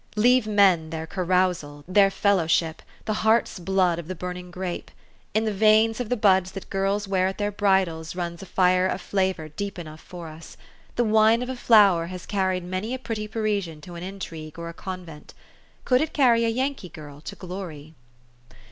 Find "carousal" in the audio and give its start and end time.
1.05-1.83